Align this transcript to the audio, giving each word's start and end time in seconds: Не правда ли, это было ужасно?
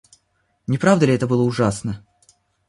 Не 0.65 0.79
правда 0.79 1.05
ли, 1.05 1.13
это 1.13 1.27
было 1.27 1.43
ужасно? 1.43 2.03